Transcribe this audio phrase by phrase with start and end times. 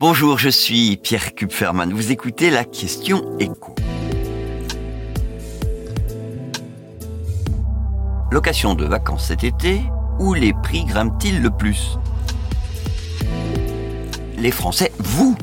[0.00, 1.92] Bonjour, je suis Pierre Kupferman.
[1.92, 3.74] Vous écoutez la question écho.
[8.30, 9.80] Location de vacances cet été,
[10.20, 11.98] où les prix grimpent-ils le plus?
[14.36, 15.36] Les Français, vous,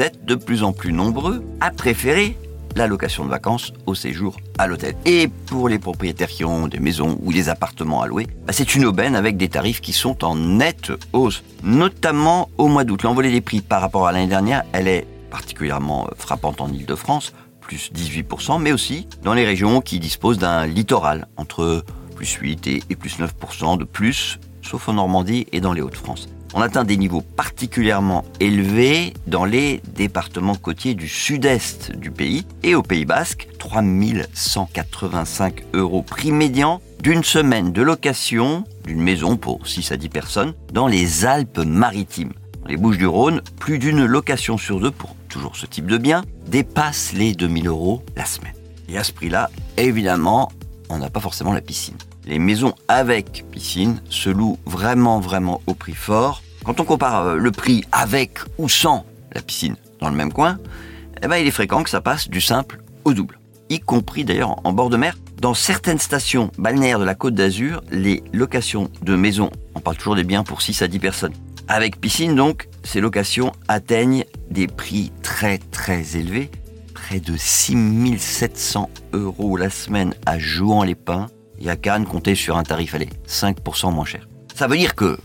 [0.00, 2.36] êtes de plus en plus nombreux à préférer
[2.76, 4.94] la location de vacances au séjour à l'hôtel.
[5.04, 8.74] Et pour les propriétaires qui ont des maisons ou des appartements à louer, bah, c'est
[8.74, 13.02] une aubaine avec des tarifs qui sont en nette hausse, notamment au mois d'août.
[13.02, 17.32] L'envolée des prix par rapport à l'année dernière, elle est particulièrement euh, frappante en Ile-de-France,
[17.60, 21.84] plus 18%, mais aussi dans les régions qui disposent d'un littoral, entre
[22.14, 26.28] plus 8 et, et plus 9% de plus, sauf en Normandie et dans les Hauts-de-France
[26.54, 32.76] on atteint des niveaux particulièrement élevés dans les départements côtiers du sud-est du pays et
[32.76, 39.92] au Pays Basque, 3185 euros prix médian d'une semaine de location d'une maison pour 6
[39.92, 42.32] à 10 personnes dans les Alpes-Maritimes.
[42.62, 45.98] Dans les Bouches du Rhône, plus d'une location sur deux pour toujours ce type de
[45.98, 48.54] bien dépasse les 2000 euros la semaine.
[48.88, 50.52] Et à ce prix-là, évidemment,
[50.88, 51.96] on n'a pas forcément la piscine.
[52.26, 57.36] Les maisons avec piscine se louent vraiment vraiment au prix fort quand on compare euh,
[57.36, 60.58] le prix avec ou sans la piscine dans le même coin,
[61.22, 63.38] eh ben, il est fréquent que ça passe du simple au double.
[63.68, 65.16] Y compris d'ailleurs en bord de mer.
[65.40, 70.16] Dans certaines stations balnéaires de la Côte d'Azur, les locations de maisons, on parle toujours
[70.16, 71.34] des biens pour 6 à 10 personnes,
[71.68, 76.50] avec piscine donc, ces locations atteignent des prix très très élevés,
[76.94, 81.28] près de 6700 euros la semaine à Jouan-les-Pins,
[81.60, 84.28] et à Cannes, comptez sur un tarif, allez, 5% moins cher.
[84.54, 85.18] Ça veut dire que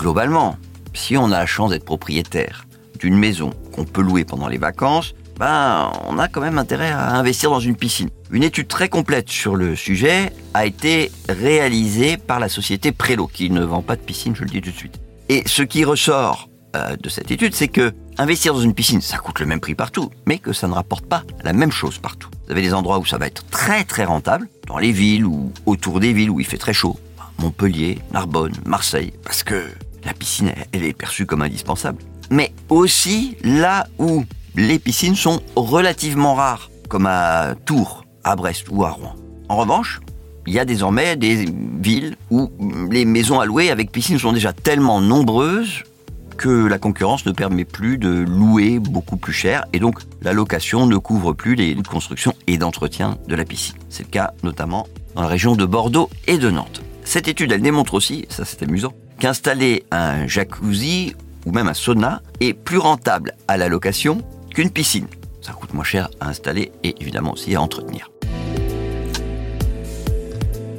[0.00, 0.56] globalement,
[0.94, 2.66] si on a la chance d'être propriétaire
[2.98, 7.14] d'une maison qu'on peut louer pendant les vacances, ben, on a quand même intérêt à
[7.14, 8.08] investir dans une piscine.
[8.30, 13.50] Une étude très complète sur le sujet a été réalisée par la société Prélo, qui
[13.50, 14.98] ne vend pas de piscine, je le dis tout de suite.
[15.28, 19.18] Et ce qui ressort euh, de cette étude, c'est que investir dans une piscine, ça
[19.18, 22.28] coûte le même prix partout, mais que ça ne rapporte pas la même chose partout.
[22.46, 25.52] Vous avez des endroits où ça va être très très rentable, dans les villes ou
[25.66, 26.98] autour des villes où il fait très chaud.
[27.38, 29.64] Montpellier, Narbonne, Marseille, parce que
[30.04, 32.02] la piscine, elle est perçue comme indispensable.
[32.30, 34.24] Mais aussi là où
[34.56, 39.14] les piscines sont relativement rares, comme à Tours, à Brest ou à Rouen.
[39.48, 40.00] En revanche,
[40.46, 41.46] il y a désormais des
[41.80, 42.50] villes où
[42.90, 45.84] les maisons à louer avec piscine sont déjà tellement nombreuses
[46.36, 50.86] que la concurrence ne permet plus de louer beaucoup plus cher et donc la location
[50.86, 53.76] ne couvre plus les coûts de et d'entretien de la piscine.
[53.90, 56.82] C'est le cas notamment dans la région de Bordeaux et de Nantes.
[57.04, 61.14] Cette étude, elle démontre aussi, ça c'est amusant, qu'installer un jacuzzi
[61.46, 64.22] ou même un sauna est plus rentable à la location
[64.52, 65.06] qu'une piscine.
[65.42, 68.10] Ça coûte moins cher à installer et évidemment aussi à entretenir.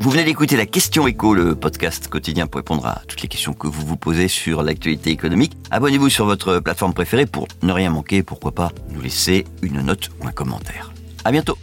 [0.00, 3.52] Vous venez d'écouter la question écho, le podcast quotidien pour répondre à toutes les questions
[3.52, 5.52] que vous vous posez sur l'actualité économique.
[5.70, 10.10] Abonnez-vous sur votre plateforme préférée pour ne rien manquer, pourquoi pas nous laisser une note
[10.20, 10.92] ou un commentaire.
[11.24, 11.56] À bientôt.